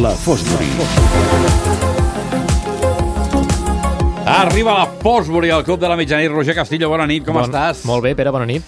La 0.00 0.10
Fosbury. 0.10 0.66
Arriba 4.26 4.72
la 4.74 4.86
Fosbury, 4.86 5.50
al 5.50 5.64
Club 5.64 5.78
de 5.80 5.88
la 5.88 5.96
Mitjanit. 5.96 6.30
Roger 6.30 6.54
Castillo, 6.54 6.88
bona 6.88 7.06
nit, 7.06 7.24
com 7.24 7.34
Bon- 7.34 7.44
estàs? 7.44 7.84
Molt 7.84 8.02
bé, 8.02 8.14
Pere, 8.14 8.30
bona 8.30 8.46
nit. 8.46 8.62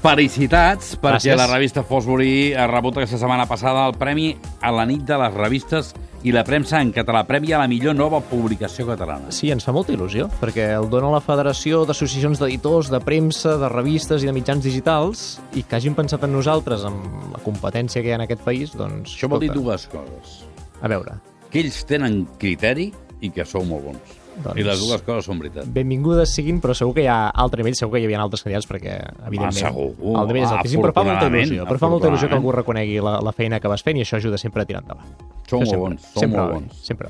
Felicitats, 0.00 0.96
perquè 0.98 1.34
Gràcies. 1.34 1.36
la 1.36 1.46
revista 1.46 1.82
Fosbury 1.82 2.54
ha 2.54 2.66
rebut 2.66 2.96
aquesta 2.96 3.18
setmana 3.18 3.46
passada 3.46 3.86
el 3.86 3.94
Premi 3.98 4.34
a 4.62 4.70
la 4.72 4.86
nit 4.86 5.02
de 5.02 5.18
les 5.18 5.34
revistes 5.34 5.94
i 6.22 6.32
la 6.32 6.42
premsa 6.44 6.80
en 6.80 6.92
català. 6.92 7.26
Premi 7.26 7.52
a 7.52 7.58
la 7.58 7.68
millor 7.68 7.94
nova 7.94 8.20
publicació 8.20 8.86
catalana. 8.86 9.30
Sí, 9.30 9.50
ens 9.50 9.64
fa 9.64 9.72
molta 9.72 9.92
il·lusió, 9.92 10.28
perquè 10.40 10.70
el 10.78 10.88
dona 10.88 11.10
la 11.10 11.20
Federació 11.20 11.84
d'Associacions 11.84 12.38
d'Editors, 12.38 12.88
de 12.90 13.00
Premsa, 13.00 13.58
de 13.58 13.68
Revistes 13.68 14.22
i 14.22 14.26
de 14.26 14.32
Mitjans 14.32 14.64
Digitals, 14.64 15.40
i 15.54 15.62
que 15.62 15.76
hagin 15.76 15.94
pensat 15.94 16.24
en 16.24 16.32
nosaltres, 16.32 16.84
amb 16.84 17.32
la 17.32 17.38
competència 17.44 18.00
que 18.00 18.08
hi 18.08 18.12
ha 18.12 18.16
en 18.16 18.22
aquest 18.22 18.42
país, 18.42 18.72
doncs... 18.72 19.16
Això 19.16 19.28
vol 19.28 19.40
dir 19.40 19.50
escolta, 19.50 19.68
dues 19.68 19.86
coses. 19.86 20.49
A 20.80 20.88
veure, 20.88 21.18
Que 21.50 21.64
ells 21.64 21.82
tenen 21.82 22.22
criteri 22.38 22.92
i 23.20 23.30
que 23.34 23.44
sou 23.44 23.64
molt 23.66 23.88
bons. 23.88 24.19
Doncs- 24.44 24.58
I 24.60 24.62
les 24.66 24.80
dues 24.80 25.02
coses 25.02 25.24
són 25.26 25.38
veritat. 25.38 25.66
benvingudes 25.72 26.34
siguin, 26.34 26.60
però 26.60 26.74
segur 26.74 26.94
que 26.94 27.02
hi 27.02 27.08
ha 27.10 27.28
altre 27.30 27.62
nivell, 27.62 27.74
segur 27.76 27.94
que 27.94 28.00
hi 28.00 28.06
havia 28.08 28.20
altres 28.22 28.42
candidats, 28.42 28.66
perquè, 28.68 28.96
evidentment, 29.26 29.52
segur. 29.60 29.90
el 30.00 30.26
nivell 30.30 30.44
és 30.44 30.50
altíssim, 30.52 30.80
però 30.80 30.92
fa 30.94 31.04
molta 31.04 31.28
il·lusió, 31.28 31.66
però 31.68 31.78
fa 31.78 31.88
molta 31.88 32.08
il·lusió 32.08 32.28
que 32.28 32.34
algú 32.38 32.52
reconegui 32.52 33.00
la, 33.04 33.18
la 33.20 33.32
feina 33.32 33.60
que 33.60 33.68
vas 33.68 33.82
fent 33.82 33.96
i 33.98 34.02
això 34.06 34.16
ajuda 34.16 34.38
sempre 34.38 34.62
a 34.62 34.66
tirar 34.66 34.82
endavant. 34.82 35.12
Això 35.50 35.58
molt 35.58 35.80
bons, 35.82 36.02
sou 36.12 36.20
sempre 36.22 36.38
molt 36.40 36.52
bons. 36.54 36.82
Sempre. 36.86 37.08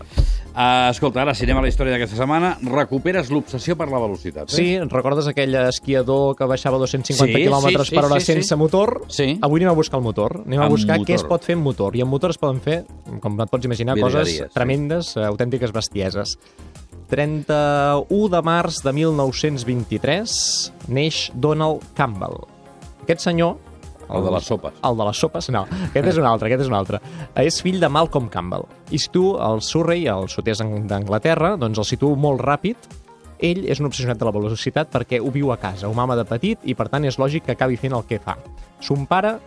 Uh, 0.50 0.88
escolta, 0.90 1.20
ara, 1.20 1.34
si 1.36 1.44
anem 1.44 1.58
a 1.60 1.62
la 1.62 1.68
història 1.68 1.92
d'aquesta 1.92 2.16
setmana, 2.16 2.54
recuperes 2.72 3.28
l'obsessió 3.30 3.76
per 3.76 3.90
la 3.90 3.98
velocitat. 4.00 4.48
Eh? 4.48 4.54
Sí, 4.56 4.64
recordes 4.88 5.28
aquell 5.28 5.54
esquiador 5.68 6.34
que 6.38 6.48
baixava 6.48 6.78
250 6.80 7.26
Sí, 7.36 7.44
km 7.44 7.68
sí, 7.84 7.90
sí, 7.90 7.94
per 7.98 8.04
hora 8.06 8.18
sí, 8.18 8.24
sí. 8.24 8.32
sense 8.32 8.56
motor? 8.56 9.02
Sí. 9.12 9.38
Avui 9.44 9.60
anem 9.60 9.74
a 9.74 9.76
buscar 9.76 10.00
el 10.00 10.04
motor. 10.08 10.38
Anem 10.46 10.58
a 10.62 10.64
Amb 10.70 10.72
buscar 10.78 10.96
què 10.96 11.04
motor. 11.04 11.14
es 11.20 11.24
pot 11.28 11.44
fer 11.44 11.58
amb 11.58 11.68
motor. 11.68 11.96
I 11.96 12.00
amb 12.06 12.10
motor 12.16 12.30
es 12.32 12.38
poden 12.40 12.60
fer, 12.64 12.78
com 13.20 13.36
et 13.44 13.50
pots 13.52 13.68
imaginar, 13.68 13.94
Virgueries, 14.00 14.32
coses 14.40 14.48
sí. 14.48 14.54
tremendes, 14.56 15.12
eh, 15.18 15.26
autèntiques 15.28 15.70
bestieses. 15.76 16.38
31 17.10 18.28
de 18.30 18.40
març 18.46 18.80
de 18.84 18.92
1923 18.94 20.36
neix 20.88 21.30
Donald 21.34 21.82
Campbell. 21.98 22.38
Aquest 23.02 23.26
senyor 23.26 23.56
El 24.10 24.24
de 24.24 24.30
les 24.34 24.46
sopes. 24.46 24.72
el 24.82 24.96
de 24.96 25.04
les 25.06 25.16
sopes? 25.16 25.50
No, 25.50 25.64
aquest 25.90 26.08
és 26.12 26.16
un 26.18 26.26
altre, 26.26 26.48
aquest 26.48 26.62
és 26.64 26.70
un 26.70 26.74
altre. 26.74 27.00
És 27.34 27.60
fill 27.62 27.80
de 27.80 27.88
Malcolm 27.88 28.28
Campbell. 28.28 28.66
I 28.90 28.98
si 28.98 29.10
tu, 29.10 29.36
el 29.38 29.62
Surrey, 29.62 30.06
el 30.06 30.28
sud-est 30.28 30.62
d'Anglaterra, 30.62 31.56
doncs 31.56 31.78
el 31.78 31.84
situo 31.84 32.16
molt 32.16 32.42
ràpid, 32.42 32.76
ell 33.40 33.64
és 33.70 33.80
un 33.80 33.86
obsessionat 33.86 34.18
de 34.18 34.26
la 34.26 34.34
velocitat 34.34 34.90
perquè 34.92 35.20
ho 35.20 35.30
viu 35.30 35.50
a 35.52 35.56
casa, 35.56 35.88
ho 35.88 35.94
mama 35.94 36.16
de 36.18 36.26
petit 36.28 36.58
i 36.68 36.74
per 36.74 36.88
tant 36.92 37.06
és 37.08 37.18
lògic 37.18 37.46
que 37.46 37.52
acabi 37.56 37.78
fent 37.80 37.94
el 37.96 38.04
que 38.04 38.18
fa. 38.20 38.36
Son 38.80 39.06
pare 39.06 39.38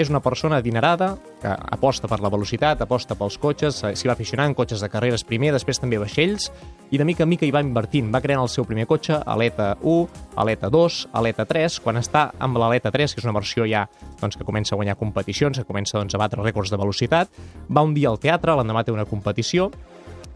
és 0.00 0.08
una 0.08 0.22
persona 0.24 0.56
adinerada 0.56 1.12
que 1.42 1.50
aposta 1.50 2.08
per 2.08 2.20
la 2.24 2.30
velocitat, 2.32 2.80
aposta 2.80 3.16
pels 3.18 3.36
cotxes, 3.40 3.82
eh, 3.84 3.92
s'hi 3.96 4.08
va 4.08 4.14
aficionar 4.16 4.46
en 4.48 4.54
cotxes 4.56 4.80
de 4.80 4.88
carreres 4.88 5.24
primer, 5.28 5.52
després 5.52 5.80
també 5.80 5.98
vaixells, 6.00 6.50
i 6.90 6.98
de 6.98 7.04
mica 7.04 7.24
en 7.26 7.30
mica 7.30 7.44
hi 7.46 7.52
va 7.52 7.60
invertint. 7.60 8.08
Va 8.12 8.22
creant 8.24 8.42
el 8.42 8.48
seu 8.48 8.64
primer 8.64 8.86
cotxe, 8.88 9.18
aleta 9.26 9.74
1, 9.82 10.08
aleta 10.40 10.70
2, 10.72 11.00
aleta 11.12 11.44
3. 11.46 11.78
Quan 11.84 12.00
està 12.00 12.30
amb 12.38 12.56
l'aleta 12.58 12.90
3, 12.90 13.14
que 13.14 13.20
és 13.20 13.28
una 13.28 13.36
versió 13.36 13.66
ja 13.68 13.86
doncs, 14.20 14.36
que 14.36 14.46
comença 14.48 14.74
a 14.74 14.80
guanyar 14.80 14.96
competicions, 14.96 15.58
que 15.58 15.68
comença 15.68 15.98
doncs, 15.98 16.14
a 16.14 16.22
batre 16.22 16.42
rècords 16.42 16.72
de 16.72 16.80
velocitat, 16.80 17.28
va 17.68 17.84
un 17.84 17.94
dia 17.94 18.08
al 18.08 18.18
teatre, 18.18 18.56
l'endemà 18.56 18.84
té 18.84 18.92
una 18.92 19.08
competició, 19.08 19.70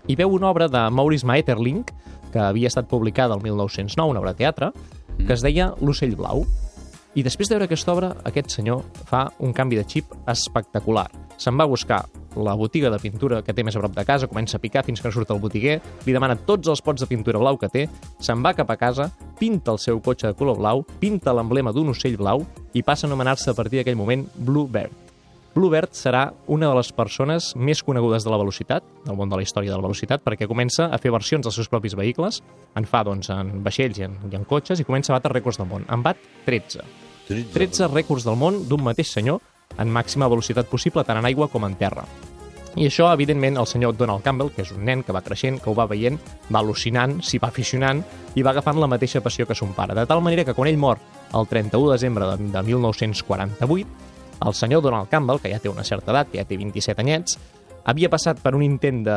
i 0.07 0.17
veu 0.17 0.37
una 0.37 0.51
obra 0.51 0.69
de 0.69 0.85
Maurice 0.91 1.27
Maeterlinck, 1.27 1.95
que 2.33 2.43
havia 2.43 2.69
estat 2.69 2.91
publicada 2.91 3.35
el 3.35 3.43
1909, 3.43 4.11
una 4.11 4.21
obra 4.21 4.35
de 4.35 4.43
teatre, 4.45 4.73
que 5.25 5.33
es 5.33 5.43
deia 5.43 5.73
L'ocell 5.81 6.17
blau. 6.19 6.45
I 7.15 7.23
després 7.23 7.47
de 7.47 7.55
veure 7.55 7.69
aquesta 7.69 7.93
obra, 7.93 8.09
aquest 8.27 8.51
senyor 8.51 8.81
fa 9.07 9.29
un 9.39 9.53
canvi 9.55 9.79
de 9.79 9.85
xip 9.87 10.11
espectacular. 10.27 11.07
Se'n 11.39 11.55
va 11.59 11.67
buscar 11.71 12.01
la 12.35 12.57
botiga 12.59 12.91
de 12.91 12.99
pintura 12.99 13.39
que 13.47 13.55
té 13.55 13.63
més 13.63 13.77
a 13.79 13.83
prop 13.83 13.95
de 13.95 14.05
casa, 14.07 14.27
comença 14.27 14.59
a 14.59 14.63
picar 14.63 14.83
fins 14.83 14.99
que 14.99 15.07
no 15.07 15.15
surt 15.15 15.31
el 15.31 15.39
botiguer, 15.39 15.79
li 16.07 16.17
demana 16.17 16.35
tots 16.35 16.73
els 16.73 16.83
pots 16.83 17.05
de 17.05 17.11
pintura 17.11 17.39
blau 17.39 17.59
que 17.61 17.71
té, 17.71 17.87
se'n 18.19 18.43
va 18.43 18.57
cap 18.59 18.75
a 18.75 18.79
casa, 18.81 19.13
pinta 19.39 19.71
el 19.71 19.79
seu 19.79 20.03
cotxe 20.03 20.33
de 20.33 20.39
color 20.39 20.59
blau, 20.59 20.83
pinta 20.99 21.35
l'emblema 21.35 21.71
d'un 21.71 21.95
ocell 21.95 22.19
blau 22.19 22.43
i 22.75 22.83
passa 22.83 23.07
a 23.07 23.13
anomenar-se 23.13 23.51
a 23.51 23.55
partir 23.55 23.79
d'aquell 23.79 24.01
moment 24.01 24.27
Bluebird. 24.35 25.04
Bluebird 25.55 25.95
serà 25.95 26.25
una 26.51 26.67
de 26.67 26.75
les 26.75 26.91
persones 26.91 27.53
més 27.55 27.83
conegudes 27.87 28.25
de 28.27 28.33
la 28.33 28.41
velocitat, 28.41 28.83
del 29.07 29.15
món 29.15 29.31
de 29.31 29.39
la 29.39 29.45
història 29.47 29.71
de 29.71 29.79
la 29.79 29.87
velocitat, 29.87 30.25
perquè 30.27 30.49
comença 30.51 30.89
a 30.91 30.99
fer 30.99 31.13
versions 31.15 31.47
dels 31.47 31.55
seus 31.55 31.71
propis 31.71 31.95
vehicles, 31.95 32.41
en 32.75 32.89
fa 32.91 33.05
doncs, 33.07 33.31
en 33.31 33.63
vaixells 33.63 34.01
i 34.03 34.07
en, 34.09 34.19
i 34.33 34.35
en 34.35 34.47
cotxes, 34.51 34.83
i 34.83 34.87
comença 34.89 35.13
a 35.13 35.21
batre 35.21 35.37
rècords 35.37 35.61
del 35.61 35.71
món. 35.71 35.87
En 35.87 36.03
bat 36.03 36.19
13. 36.49 36.83
13 37.55 37.91
rècords 37.95 38.27
del 38.27 38.39
món 38.41 38.65
d'un 38.69 38.83
mateix 38.83 39.15
senyor 39.15 39.39
en 39.79 39.91
màxima 39.95 40.29
velocitat 40.29 40.67
possible 40.71 41.05
tant 41.07 41.23
en 41.23 41.29
aigua 41.31 41.49
com 41.53 41.67
en 41.67 41.79
terra. 41.79 42.05
I 42.75 42.89
això, 42.89 43.07
evidentment, 43.15 43.55
el 43.55 43.69
senyor 43.71 43.95
Donald 43.95 44.25
Campbell, 44.25 44.51
que 44.51 44.65
és 44.65 44.73
un 44.75 44.83
nen 44.83 45.05
que 45.07 45.15
va 45.15 45.23
creixent, 45.23 45.61
que 45.63 45.71
ho 45.71 45.77
va 45.79 45.87
veient, 45.87 46.19
va 46.51 46.59
al·lucinant, 46.59 47.21
s'hi 47.23 47.39
va 47.39 47.53
aficionant 47.53 48.01
i 48.35 48.43
va 48.43 48.51
agafant 48.51 48.81
la 48.83 48.91
mateixa 48.91 49.23
passió 49.23 49.47
que 49.47 49.55
son 49.55 49.71
pare. 49.79 49.95
De 49.95 50.07
tal 50.11 50.25
manera 50.27 50.43
que 50.43 50.57
quan 50.59 50.67
ell 50.67 50.81
mor 50.83 50.99
el 51.31 51.47
31 51.47 51.87
de 51.87 51.95
desembre 51.95 52.33
de, 52.33 52.51
de 52.51 52.63
1948, 52.67 54.14
el 54.45 54.55
senyor 54.55 54.83
Donald 54.83 55.09
Campbell, 55.09 55.41
que 55.41 55.51
ja 55.53 55.59
té 55.61 55.69
una 55.69 55.85
certa 55.85 56.11
edat, 56.13 56.31
que 56.33 56.39
ja 56.39 56.45
té 56.45 56.57
27 56.57 57.01
anyets, 57.03 57.39
havia 57.85 58.09
passat 58.09 58.39
per 58.41 58.55
un 58.57 58.63
intent 58.65 59.03
de, 59.05 59.15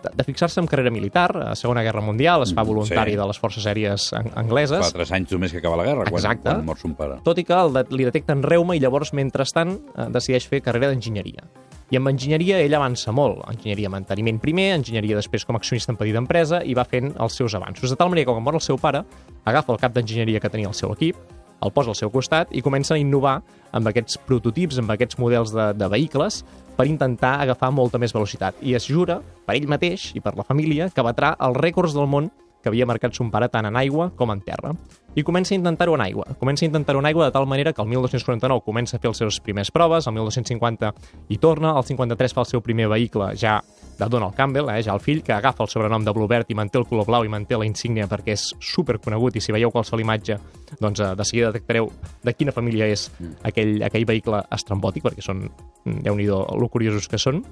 de, 0.00 0.10
de 0.16 0.24
fixar-se 0.24 0.60
en 0.62 0.66
carrera 0.66 0.90
militar, 0.90 1.28
a 1.50 1.54
Segona 1.54 1.82
Guerra 1.84 2.00
Mundial, 2.00 2.42
es 2.46 2.54
fa 2.54 2.62
Mm, 2.64 2.66
voluntari 2.70 3.12
sí. 3.12 3.16
de 3.20 3.26
les 3.28 3.38
forces 3.38 3.66
aèries 3.68 4.12
an- 4.16 4.30
angleses, 4.34 4.80
Fa 4.86 4.92
tres 4.96 5.12
anys 5.12 5.30
només 5.32 5.52
que 5.52 5.58
acaba 5.58 5.76
la 5.76 5.84
guerra, 5.84 6.04
quan, 6.08 6.14
Exacte. 6.22 6.48
quan 6.48 6.64
mor 6.64 6.78
son 6.78 6.94
pare. 6.94 7.18
tot 7.22 7.36
i 7.38 7.44
que 7.44 7.52
el 7.52 7.72
de, 7.74 7.84
li 7.90 8.04
detecten 8.08 8.42
reuma 8.42 8.74
i 8.76 8.80
llavors, 8.80 9.12
mentrestant, 9.12 9.76
eh, 9.94 10.06
decideix 10.10 10.48
fer 10.48 10.62
carrera 10.62 10.88
d'enginyeria. 10.88 11.44
I 11.90 11.96
amb 11.96 12.08
enginyeria 12.08 12.58
ell 12.60 12.74
avança 12.76 13.12
molt. 13.12 13.38
Enginyeria 13.48 13.88
manteniment 13.88 14.38
primer, 14.40 14.74
enginyeria 14.76 15.16
després 15.16 15.44
com 15.44 15.56
a 15.56 15.58
accionista 15.58 15.92
en 15.92 15.96
petita 15.96 16.18
empresa 16.18 16.62
i 16.64 16.74
va 16.74 16.84
fent 16.84 17.14
els 17.18 17.32
seus 17.36 17.54
avanços. 17.54 17.88
De 17.88 17.96
tal 17.96 18.08
manera 18.10 18.26
que 18.26 18.32
quan 18.32 18.42
mor 18.44 18.54
el 18.54 18.60
seu 18.60 18.76
pare, 18.76 19.04
agafa 19.44 19.72
el 19.72 19.78
cap 19.78 19.92
d'enginyeria 19.94 20.38
que 20.40 20.50
tenia 20.50 20.68
el 20.68 20.74
seu 20.74 20.92
equip, 20.92 21.16
el 21.64 21.72
posa 21.74 21.92
al 21.92 21.98
seu 21.98 22.10
costat 22.10 22.52
i 22.54 22.62
comença 22.62 22.94
a 22.94 23.00
innovar 23.00 23.38
amb 23.74 23.90
aquests 23.90 24.18
prototips, 24.28 24.78
amb 24.80 24.92
aquests 24.94 25.18
models 25.18 25.52
de, 25.54 25.70
de 25.76 25.88
vehicles 25.90 26.42
per 26.78 26.86
intentar 26.86 27.38
agafar 27.42 27.72
molta 27.74 27.98
més 27.98 28.14
velocitat. 28.14 28.58
I 28.62 28.76
es 28.78 28.86
jura, 28.86 29.18
per 29.46 29.56
ell 29.58 29.68
mateix 29.68 30.12
i 30.14 30.22
per 30.24 30.36
la 30.38 30.46
família, 30.46 30.88
que 30.94 31.04
batrà 31.04 31.34
els 31.48 31.58
rècords 31.58 31.96
del 31.96 32.08
món 32.10 32.30
que 32.68 32.74
havia 32.74 32.86
marcat 32.86 33.16
son 33.16 33.30
pare 33.32 33.48
tant 33.48 33.66
en 33.66 33.76
aigua 33.80 34.10
com 34.16 34.30
en 34.32 34.42
terra. 34.44 34.74
I 35.16 35.24
comença 35.24 35.54
a 35.54 35.56
intentar-ho 35.56 35.94
en 35.96 36.02
aigua. 36.04 36.26
Comença 36.38 36.64
a 36.64 36.68
intentar-ho 36.68 37.00
en 37.00 37.06
aigua 37.08 37.24
de 37.24 37.32
tal 37.32 37.46
manera 37.48 37.72
que 37.72 37.82
el 37.82 37.88
1249 37.88 38.62
comença 38.64 38.96
a 38.96 39.00
fer 39.00 39.08
les 39.08 39.18
seves 39.18 39.40
primeres 39.40 39.72
proves, 39.72 40.06
el 40.06 40.14
1250 40.14 40.92
hi 41.28 41.38
torna, 41.38 41.72
el 41.78 41.84
53 41.88 42.36
fa 42.36 42.44
el 42.44 42.50
seu 42.50 42.60
primer 42.60 42.86
vehicle 42.92 43.32
ja 43.40 43.58
de 43.98 44.06
Donald 44.06 44.36
Campbell, 44.36 44.68
eh, 44.70 44.82
ja 44.84 44.94
el 44.94 45.00
fill, 45.00 45.24
que 45.24 45.32
agafa 45.32 45.64
el 45.64 45.72
sobrenom 45.72 46.04
de 46.04 46.12
Bluebird 46.14 46.52
i 46.52 46.54
manté 46.54 46.78
el 46.78 46.86
color 46.86 47.08
blau 47.08 47.24
i 47.26 47.32
manté 47.32 47.58
la 47.58 47.66
insígnia 47.66 48.06
perquè 48.06 48.36
és 48.36 48.44
superconegut 48.60 49.36
i 49.36 49.42
si 49.42 49.50
veieu 49.52 49.72
qualsevol 49.74 50.04
imatge, 50.04 50.38
doncs 50.78 51.00
eh, 51.00 51.10
de 51.18 51.26
seguida 51.26 51.50
detectareu 51.50 51.90
de 52.22 52.36
quina 52.36 52.54
família 52.54 52.86
és 52.86 53.08
aquell, 53.42 53.80
aquell 53.82 54.06
vehicle 54.06 54.44
estrambòtic, 54.54 55.08
perquè 55.08 55.24
són, 55.24 55.48
mm, 55.48 56.04
déu-n'hi-do, 56.06 56.44
lo 56.60 56.70
curiosos 56.70 57.08
que 57.08 57.18
són, 57.18 57.42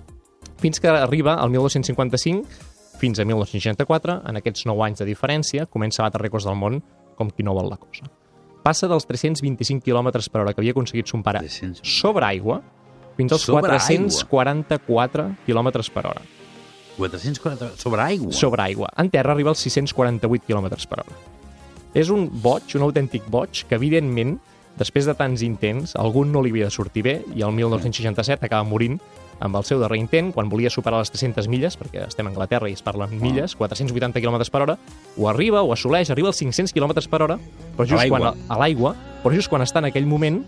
fins 0.62 0.78
que 0.78 0.93
arriba 0.93 1.34
al 1.34 1.50
1255 1.50 2.75
fins 3.00 3.18
a 3.20 3.24
1964, 3.28 4.20
en 4.28 4.40
aquests 4.40 4.66
9 4.68 4.84
anys 4.86 5.02
de 5.02 5.08
diferència, 5.08 5.66
comença 5.66 6.02
a 6.02 6.08
batre 6.08 6.24
rècords 6.24 6.46
del 6.48 6.56
món 6.58 6.80
com 7.16 7.30
qui 7.32 7.44
no 7.46 7.54
vol 7.56 7.70
la 7.72 7.78
cosa. 7.80 8.08
Passa 8.66 8.88
dels 8.90 9.06
325 9.06 9.84
km 9.84 10.10
per 10.32 10.42
hora 10.42 10.54
que 10.54 10.60
havia 10.60 10.74
aconseguit 10.74 11.06
son 11.06 11.22
pare 11.22 11.44
300. 11.44 11.84
sobre 11.86 12.26
aigua 12.26 12.62
fins 13.16 13.32
als 13.32 13.46
Sobre 13.46 13.70
444 13.70 15.28
km 15.46 15.70
per 15.94 16.06
hora. 16.06 16.24
440 16.96 17.76
sobre 17.76 18.02
aigua. 18.02 18.32
Sobre 18.32 18.62
aigua. 18.62 18.88
En 18.96 19.10
terra 19.10 19.32
arriba 19.32 19.50
als 19.50 19.60
648 19.60 20.44
km 20.46 20.68
per 20.88 21.00
hora. 21.04 21.16
És 21.94 22.10
un 22.12 22.26
boig, 22.28 22.74
un 22.76 22.84
autèntic 22.84 23.24
boig, 23.32 23.64
que 23.68 23.76
evidentment, 23.76 24.36
després 24.76 25.06
de 25.08 25.14
tants 25.16 25.44
intents, 25.44 25.94
algun 25.96 26.32
no 26.32 26.42
li 26.44 26.52
havia 26.52 26.68
de 26.68 26.74
sortir 26.74 27.04
bé 27.06 27.14
i 27.34 27.44
el 27.44 27.52
1967 27.56 28.44
acaba 28.44 28.68
morint 28.68 28.98
amb 29.41 29.56
el 29.56 29.65
seu 29.69 29.81
darrer 29.81 29.99
intent, 30.00 30.33
quan 30.33 30.49
volia 30.49 30.71
superar 30.73 31.00
les 31.03 31.11
300 31.12 31.49
milles, 31.53 31.77
perquè 31.79 32.06
estem 32.06 32.27
a 32.27 32.33
Anglaterra 32.33 32.71
i 32.71 32.77
es 32.77 32.83
parla 32.85 33.09
en 33.11 33.19
milles, 33.21 33.56
480 33.56 34.21
km 34.23 34.38
per 34.50 34.62
hora, 34.65 34.79
ho 35.17 35.29
arriba, 35.29 35.62
ho 35.62 35.73
assoleix, 35.75 36.11
arriba 36.11 36.33
als 36.33 36.41
500 36.41 36.73
km 36.73 36.94
per 37.11 37.23
hora, 37.23 37.38
però 37.77 37.88
just 37.88 38.05
A 38.05 38.09
quan, 38.09 38.31
a 38.49 38.59
l'aigua, 38.61 38.94
però 39.23 39.35
just 39.35 39.53
quan 39.53 39.62
està 39.62 39.83
en 39.85 39.91
aquell 39.91 40.06
moment, 40.06 40.43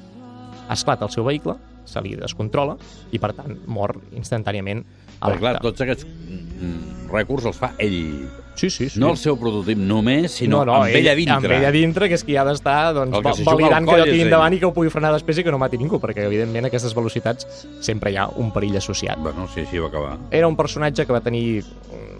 esclata 0.70 1.04
el 1.04 1.12
seu 1.12 1.24
vehicle, 1.24 1.56
se 1.88 2.00
li 2.04 2.14
descontrola 2.20 2.76
i, 3.12 3.18
per 3.18 3.32
tant, 3.36 3.56
mor 3.66 3.96
instantàniament 4.12 4.82
a 5.20 5.30
Perquè, 5.30 5.40
clar, 5.40 5.54
l'acte. 5.56 5.70
tots 5.70 5.84
aquests 5.86 6.04
mm, 6.04 7.08
rècords 7.12 7.48
els 7.48 7.56
fa 7.58 7.72
ell 7.80 8.28
Sí, 8.58 8.70
sí, 8.70 8.88
sí. 8.90 8.98
No 9.00 9.12
el 9.14 9.16
seu 9.20 9.36
prototip 9.38 9.78
només, 9.78 10.32
sinó 10.40 10.64
no, 10.64 10.72
no, 10.72 10.74
amb 10.82 10.94
ella 10.98 11.14
dintre. 11.14 11.36
Amb 11.38 11.46
ella 11.60 11.70
dintre, 11.70 12.08
que 12.10 12.16
és 12.18 12.24
qui 12.26 12.36
ha 12.36 12.44
d'estar 12.44 12.92
doncs, 12.96 13.14
que 13.22 13.44
validant 13.46 13.86
que 13.86 13.98
jo 14.00 14.04
és 14.04 14.10
tinc 14.12 14.24
ell. 14.26 14.30
davant 14.34 14.56
i 14.56 14.58
que 14.58 14.66
ho 14.66 14.72
pugui 14.74 14.90
frenar 14.90 15.12
després 15.14 15.38
i 15.38 15.44
que 15.46 15.54
no 15.54 15.58
mati 15.62 15.78
ningú, 15.78 16.00
perquè, 16.02 16.26
evidentment, 16.26 16.66
a 16.66 16.72
aquestes 16.72 16.94
velocitats 16.98 17.46
sempre 17.80 18.10
hi 18.10 18.16
ha 18.18 18.26
un 18.36 18.50
perill 18.52 18.76
associat. 18.80 19.18
Bueno, 19.22 19.46
sí, 19.54 19.60
així 19.62 19.78
va 19.78 19.86
acabar. 19.92 20.16
Era 20.30 20.48
un 20.50 20.56
personatge 20.58 21.06
que 21.06 21.12
va 21.14 21.20
tenir 21.22 21.62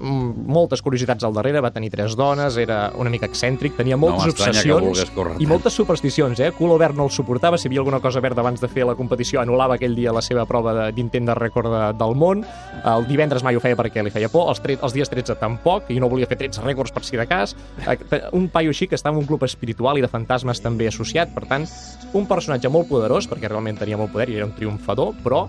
mm, 0.00 0.46
moltes 0.46 0.82
curiositats 0.82 1.24
al 1.24 1.34
darrere, 1.34 1.60
va 1.60 1.70
tenir 1.74 1.90
tres 1.90 2.14
dones, 2.16 2.56
era 2.56 2.92
una 2.96 3.10
mica 3.10 3.26
excèntric, 3.26 3.74
tenia 3.76 3.96
moltes 3.98 4.34
que 4.34 4.42
obsessions 4.46 5.10
i 5.42 5.46
moltes 5.50 5.72
supersticions. 5.74 6.38
Eh? 6.40 6.52
Color 6.56 6.78
verd 6.78 6.96
no 6.96 7.04
el 7.08 7.10
suportava, 7.10 7.58
si 7.58 7.68
havia 7.68 7.80
alguna 7.82 8.00
cosa 8.00 8.20
verda 8.20 8.40
abans 8.44 8.60
de 8.62 8.68
fer 8.70 8.86
la 8.86 8.94
competició, 8.94 9.40
anul·lava 9.42 9.74
aquell 9.78 9.96
dia 9.98 10.12
la 10.14 10.22
seva 10.22 10.46
prova 10.46 10.74
de- 10.74 10.92
d'intent 10.92 11.26
de 11.26 11.34
rècord 11.34 11.66
de, 11.72 11.82
del 11.98 12.14
món. 12.14 12.44
El 12.84 13.06
divendres 13.08 13.42
mai 13.42 13.56
ho 13.56 13.60
feia 13.60 13.76
perquè 13.76 14.02
li 14.04 14.10
feia 14.14 14.28
por, 14.30 14.48
els, 14.52 14.60
tre 14.62 14.78
els 14.80 14.94
dies 14.94 15.10
13 15.10 15.34
tampoc, 15.40 15.90
i 15.90 15.98
no 16.00 16.08
volia 16.08 16.27
fer 16.28 16.38
13 16.38 16.62
rècords 16.62 16.92
per 16.92 17.04
si 17.04 17.16
de 17.16 17.26
cas. 17.26 17.56
Eh, 17.86 18.20
Un 18.32 18.48
paio 18.48 18.70
així 18.70 18.86
que 18.86 18.94
estava 18.94 19.16
en 19.16 19.22
un 19.22 19.26
club 19.26 19.42
espiritual 19.44 19.98
i 19.98 20.02
de 20.04 20.08
fantasmes 20.08 20.60
també 20.62 20.86
associat, 20.88 21.32
per 21.34 21.46
tant, 21.48 21.66
un 22.12 22.26
personatge 22.26 22.68
molt 22.68 22.88
poderós, 22.88 23.28
perquè 23.28 23.48
realment 23.48 23.78
tenia 23.78 23.96
molt 23.96 24.12
poder 24.12 24.28
i 24.30 24.36
era 24.36 24.46
un 24.46 24.54
triomfador, 24.54 25.14
però 25.24 25.46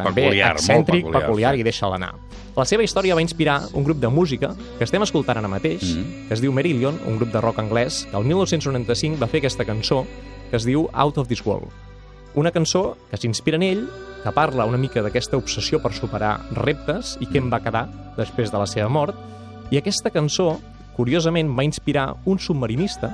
també 0.00 0.22
Peculiar, 0.22 0.54
molt 0.54 0.60
excèntric, 0.60 1.04
peculiar, 1.04 1.22
peculiar 1.26 1.54
i 1.58 1.62
deixa-la 1.66 1.96
anar. 1.96 2.14
La 2.56 2.64
seva 2.64 2.82
història 2.82 3.14
va 3.14 3.22
inspirar 3.22 3.60
un 3.74 3.84
grup 3.84 3.98
de 4.00 4.08
música 4.08 4.54
que 4.78 4.84
estem 4.84 5.02
escoltant 5.02 5.38
ara 5.38 5.48
mateix, 5.48 5.82
Mhm. 5.82 6.28
que 6.28 6.34
es 6.34 6.40
diu 6.40 6.52
Marillion, 6.52 6.98
un 7.06 7.16
grup 7.18 7.32
de 7.32 7.40
rock 7.40 7.58
anglès, 7.58 8.06
que 8.10 8.16
el 8.16 8.24
1995 8.24 9.18
va 9.20 9.26
fer 9.28 9.38
aquesta 9.38 9.64
cançó 9.64 10.06
que 10.50 10.56
es 10.56 10.64
diu 10.64 10.88
Out 10.92 11.18
of 11.18 11.28
This 11.28 11.44
World. 11.46 11.68
Una 12.34 12.50
cançó 12.50 12.96
que 13.10 13.16
s'inspira 13.16 13.56
en 13.56 13.62
ell, 13.62 13.88
que 14.22 14.32
parla 14.32 14.64
una 14.64 14.78
mica 14.78 15.02
d'aquesta 15.02 15.36
obsessió 15.36 15.80
per 15.82 15.92
superar 15.92 16.40
reptes 16.52 17.16
i 17.20 17.26
què 17.26 17.38
en 17.38 17.50
va 17.52 17.60
quedar 17.60 17.88
després 18.16 18.50
de 18.52 18.58
la 18.58 18.66
seva 18.66 18.88
mort. 18.88 19.14
I 19.70 19.78
aquesta 19.78 20.10
cançó, 20.10 20.56
curiosament, 20.96 21.52
va 21.54 21.62
inspirar 21.62 22.16
un 22.26 22.40
submarinista 22.42 23.12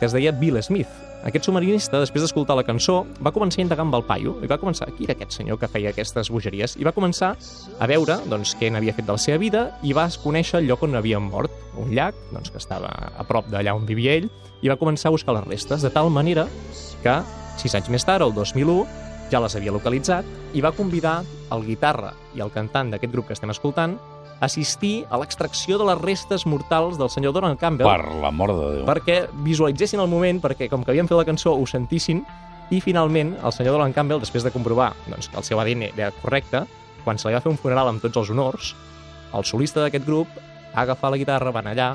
que 0.00 0.08
es 0.08 0.14
deia 0.14 0.32
Bill 0.34 0.58
Smith. 0.62 0.90
Aquest 1.22 1.46
submarinista, 1.46 2.00
després 2.02 2.24
d'escoltar 2.24 2.56
la 2.58 2.64
cançó, 2.66 3.04
va 3.22 3.30
començar 3.30 3.60
a 3.60 3.62
indagar 3.62 3.84
amb 3.86 3.94
el 3.94 4.02
paio 4.08 4.32
i 4.42 4.48
va 4.50 4.58
començar, 4.58 4.88
qui 4.96 5.06
era 5.06 5.14
aquest 5.14 5.36
senyor 5.38 5.60
que 5.60 5.68
feia 5.70 5.92
aquestes 5.92 6.32
bogeries? 6.34 6.74
I 6.74 6.88
va 6.88 6.90
començar 6.96 7.36
a 7.78 7.86
veure 7.86 8.16
doncs, 8.26 8.56
què 8.58 8.72
n'havia 8.74 8.96
fet 8.96 9.06
de 9.06 9.14
la 9.14 9.22
seva 9.22 9.38
vida 9.38 9.62
i 9.86 9.94
va 9.94 10.08
conèixer 10.24 10.58
el 10.58 10.66
lloc 10.66 10.82
on 10.82 10.98
havia 10.98 11.22
mort, 11.22 11.54
un 11.78 11.94
llac 11.94 12.18
doncs, 12.32 12.50
que 12.50 12.58
estava 12.58 12.90
a 12.90 13.28
prop 13.28 13.46
d'allà 13.52 13.76
on 13.78 13.86
vivia 13.86 14.18
ell, 14.18 14.26
i 14.62 14.72
va 14.72 14.78
començar 14.80 15.12
a 15.12 15.14
buscar 15.14 15.38
les 15.38 15.46
restes, 15.46 15.86
de 15.86 15.94
tal 15.94 16.10
manera 16.10 16.48
que, 17.06 17.14
sis 17.62 17.78
anys 17.78 17.94
més 17.94 18.02
tard, 18.02 18.26
el 18.26 18.34
2001, 18.34 18.82
ja 19.32 19.40
les 19.40 19.56
havia 19.56 19.72
localitzat 19.72 20.28
i 20.52 20.60
va 20.60 20.74
convidar 20.76 21.22
el 21.54 21.64
guitarra 21.64 22.12
i 22.36 22.44
el 22.44 22.52
cantant 22.52 22.92
d'aquest 22.92 23.12
grup 23.12 23.30
que 23.30 23.36
estem 23.36 23.50
escoltant 23.50 23.96
a 23.96 24.44
assistir 24.44 25.06
a 25.08 25.18
l'extracció 25.22 25.78
de 25.78 25.86
les 25.88 26.00
restes 26.02 26.44
mortals 26.50 26.98
del 27.00 27.08
senyor 27.10 27.32
Donald 27.32 27.60
Campbell 27.60 27.88
Per 27.88 28.20
l'amor 28.20 28.52
de 28.52 28.70
Déu. 28.76 28.86
perquè 28.86 29.22
visualitzessin 29.46 30.02
el 30.02 30.10
moment, 30.10 30.42
perquè 30.42 30.68
com 30.68 30.84
que 30.84 30.92
havien 30.92 31.08
fet 31.08 31.16
la 31.16 31.28
cançó 31.28 31.54
ho 31.56 31.66
sentissin, 31.66 32.24
i 32.72 32.80
finalment 32.80 33.34
el 33.44 33.52
senyor 33.52 33.76
Dolan 33.76 33.92
Campbell, 33.92 34.20
després 34.22 34.44
de 34.44 34.52
comprovar 34.52 34.92
doncs, 35.06 35.28
que 35.28 35.36
el 35.36 35.44
seu 35.44 35.60
ADN 35.60 35.90
era 35.90 36.12
correcte, 36.22 36.64
quan 37.04 37.18
se 37.18 37.28
li 37.28 37.36
va 37.36 37.42
fer 37.44 37.52
un 37.52 37.60
funeral 37.60 37.90
amb 37.90 38.00
tots 38.02 38.16
els 38.16 38.30
honors, 38.32 38.72
el 39.36 39.44
solista 39.44 39.82
d'aquest 39.82 40.06
grup 40.06 40.28
va 40.36 40.86
agafar 40.86 41.10
la 41.12 41.20
guitarra, 41.20 41.52
va 41.52 41.60
anar 41.60 41.74
allà, 41.76 41.90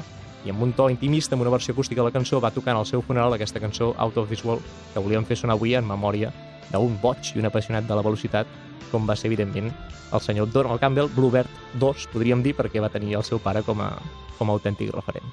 i 0.46 0.52
amb 0.54 0.62
un 0.64 0.74
to 0.78 0.90
intimista, 0.92 1.36
amb 1.36 1.44
una 1.46 1.54
versió 1.54 1.74
acústica 1.74 2.02
de 2.02 2.08
la 2.08 2.14
cançó, 2.14 2.40
va 2.44 2.52
tocar 2.52 2.74
en 2.76 2.82
el 2.82 2.86
seu 2.86 3.02
funeral 3.02 3.34
aquesta 3.34 3.60
cançó 3.60 3.94
Out 3.98 4.18
of 4.18 4.30
This 4.30 4.46
World, 4.46 4.64
que 4.94 5.04
volíem 5.04 5.26
fer 5.26 5.38
sonar 5.40 5.58
avui 5.58 5.76
en 5.76 5.88
memòria 5.88 6.32
d'un 6.72 6.98
boig 7.02 7.34
i 7.34 7.40
un 7.40 7.48
apassionat 7.50 7.88
de 7.88 7.96
la 7.96 8.04
velocitat, 8.06 8.48
com 8.92 9.08
va 9.08 9.16
ser, 9.16 9.32
evidentment, 9.32 9.72
el 10.14 10.24
senyor 10.24 10.52
Donald 10.52 10.80
Campbell, 10.80 11.10
Bluebird 11.16 11.50
2, 11.80 12.08
podríem 12.14 12.44
dir, 12.44 12.56
perquè 12.56 12.84
va 12.84 12.92
tenir 12.92 13.18
el 13.20 13.26
seu 13.28 13.42
pare 13.44 13.64
com 13.68 13.82
a, 13.84 13.92
com 14.38 14.50
a 14.50 14.56
autèntic 14.56 14.94
referent. 14.96 15.28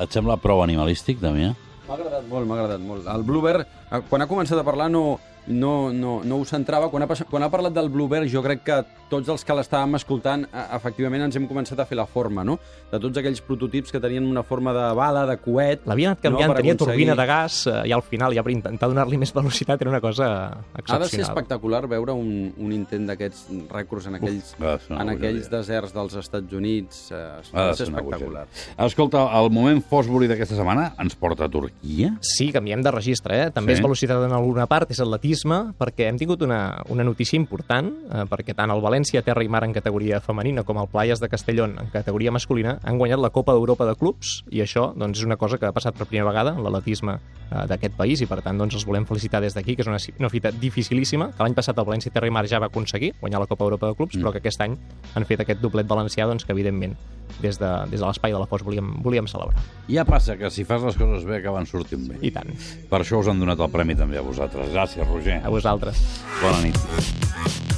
Et 0.00 0.14
sembla 0.14 0.38
prou 0.40 0.62
animalístic, 0.62 1.18
Damià? 1.22 1.54
M'ha 1.88 1.96
agradat 1.96 2.26
molt, 2.30 2.46
m'ha 2.46 2.58
agradat 2.58 2.82
molt. 2.84 3.08
El 3.10 3.24
Bluebird, 3.26 3.66
eh, 3.66 4.02
quan 4.08 4.22
ha 4.22 4.28
començat 4.30 4.60
a 4.60 4.66
parlar, 4.66 4.90
no, 4.92 5.18
no, 5.46 5.92
no, 5.92 6.22
no 6.24 6.36
ho 6.36 6.44
centrava. 6.44 6.88
Quan 6.90 7.02
ha, 7.02 7.06
pas- 7.08 7.24
quan 7.30 7.42
ha 7.42 7.50
parlat 7.50 7.72
del 7.74 7.88
Bluebird, 7.90 8.28
jo 8.30 8.42
crec 8.42 8.62
que 8.64 8.84
tots 9.10 9.28
els 9.28 9.42
que 9.44 9.54
l'estàvem 9.56 9.96
escoltant, 9.98 10.44
eh, 10.46 10.66
efectivament 10.76 11.24
ens 11.24 11.34
hem 11.36 11.48
començat 11.50 11.80
a 11.80 11.86
fer 11.86 11.96
la 11.98 12.06
forma, 12.06 12.44
no? 12.44 12.58
De 12.92 13.00
tots 13.02 13.18
aquells 13.18 13.40
prototips 13.42 13.90
que 13.90 13.98
tenien 14.00 14.24
una 14.26 14.44
forma 14.46 14.72
de 14.72 14.84
bala, 14.94 15.24
de 15.26 15.36
coet... 15.42 15.82
L'havia 15.90 16.12
anat 16.12 16.20
canviant, 16.22 16.50
no, 16.52 16.54
tenia 16.54 16.74
aconseguir- 16.74 17.06
turbina 17.08 17.16
de 17.18 17.26
gas 17.26 17.66
eh, 17.66 17.88
i 17.90 17.92
al 17.92 18.02
final, 18.06 18.32
ja 18.36 18.44
per 18.46 18.52
intentar 18.52 18.88
donar-li 18.92 19.18
més 19.18 19.32
velocitat, 19.34 19.80
era 19.82 19.90
una 19.90 20.00
cosa 20.00 20.28
Ha 20.28 20.52
de 20.54 20.84
ser 20.84 21.00
excepcional. 21.00 21.26
espectacular 21.30 21.82
veure 21.90 22.12
un, 22.14 22.52
un 22.56 22.72
intent 22.72 23.08
d'aquests 23.10 23.48
rècords 23.72 24.06
en 24.06 24.20
aquells, 24.20 24.54
una 24.60 24.76
en 25.02 25.08
aquells 25.16 25.48
bogeria. 25.48 25.56
deserts 25.58 25.92
dels 25.94 26.14
Estats 26.22 26.52
Units. 26.52 27.10
Eh, 27.10 27.16
Ha 27.52 27.66
de 27.70 27.74
ser 27.74 27.88
espectacular. 27.88 28.46
Escolta, 28.78 29.24
el 29.40 29.50
moment 29.50 29.82
Fosbury 29.90 30.28
d'aquesta 30.30 30.54
setmana 30.54 30.92
ens 31.02 31.16
porta 31.18 31.46
a 31.46 31.50
Turquia? 31.50 32.12
Sí, 32.22 32.50
canviem 32.54 32.82
de 32.82 32.90
registre, 32.94 33.42
eh? 33.46 33.50
També 33.50 33.74
Sí. 33.74 33.78
és 33.80 33.82
velocitat 33.82 34.22
en 34.24 34.32
alguna 34.32 34.66
part, 34.70 34.90
és 34.90 35.00
atletisme, 35.30 35.74
perquè 35.78 36.08
hem 36.08 36.18
tingut 36.18 36.42
una, 36.42 36.82
una 36.90 37.04
notícia 37.04 37.38
important, 37.38 37.90
eh, 38.10 38.24
perquè 38.28 38.54
tant 38.56 38.70
el 38.70 38.80
València 38.82 39.22
Terra 39.22 39.44
i 39.44 39.48
Mar 39.48 39.62
en 39.64 39.72
categoria 39.72 40.20
femenina 40.20 40.64
com 40.64 40.78
el 40.78 40.88
Playas 40.90 41.20
de 41.20 41.28
Castellón 41.28 41.76
en 41.78 41.90
categoria 41.92 42.32
masculina 42.32 42.78
han 42.82 42.98
guanyat 42.98 43.20
la 43.20 43.30
Copa 43.30 43.52
d'Europa 43.52 43.86
de 43.86 43.94
Clubs, 43.94 44.42
i 44.50 44.60
això 44.60 44.92
doncs, 44.96 45.20
és 45.20 45.24
una 45.24 45.36
cosa 45.36 45.58
que 45.58 45.66
ha 45.66 45.72
passat 45.72 45.96
per 45.96 46.06
primera 46.06 46.28
vegada 46.28 46.54
en 46.56 46.64
l'atletisme 46.64 47.18
eh, 47.18 47.66
d'aquest 47.70 47.96
país, 47.96 48.20
i 48.20 48.26
per 48.26 48.40
tant 48.42 48.58
doncs, 48.58 48.74
els 48.74 48.86
volem 48.86 49.06
felicitar 49.06 49.40
des 49.40 49.54
d'aquí, 49.54 49.76
que 49.76 49.86
és 49.86 49.90
una, 49.90 50.00
una 50.18 50.32
fita 50.32 50.50
dificilíssima, 50.50 51.30
que 51.36 51.42
l'any 51.44 51.54
passat 51.54 51.78
el 51.78 51.86
València 51.86 52.12
Terra 52.12 52.26
i 52.26 52.34
Mar 52.34 52.46
ja 52.50 52.60
va 52.60 52.70
aconseguir 52.72 53.14
guanyar 53.20 53.40
la 53.40 53.46
Copa 53.46 53.64
d'Europa 53.64 53.92
de 53.92 53.94
Clubs, 53.94 54.16
Mm. 54.16 54.22
però 54.22 54.32
que 54.32 54.42
aquest 54.42 54.60
any 54.60 54.76
han 55.14 55.24
fet 55.24 55.40
aquest 55.40 55.60
doblet 55.60 55.86
valencià, 55.86 56.26
doncs, 56.26 56.44
que 56.44 56.52
evidentment 56.52 56.96
des 57.40 57.58
de, 57.60 57.70
des 57.90 58.00
de 58.00 58.06
l'espai 58.06 58.34
de 58.34 58.40
la 58.42 58.48
Fos 58.50 58.64
volíem, 58.66 58.92
volíem 59.04 59.28
celebrar. 59.30 59.62
Ja 59.88 60.04
passa 60.08 60.36
que 60.40 60.50
si 60.50 60.66
fas 60.68 60.84
les 60.86 60.98
coses 60.98 61.26
bé 61.28 61.40
acaben 61.40 61.66
sortint 61.70 62.06
bé. 62.10 62.20
I 62.26 62.34
tant. 62.34 62.52
Per 62.90 63.02
això 63.02 63.22
us 63.22 63.30
han 63.30 63.42
donat 63.42 63.60
el 63.60 63.72
premi 63.72 63.98
també 63.98 64.20
a 64.20 64.26
vosaltres. 64.26 64.72
Gràcies, 64.74 65.06
Roger. 65.08 65.40
A 65.44 65.52
vosaltres. 65.52 66.04
Bona 66.42 66.62
nit. 66.66 67.69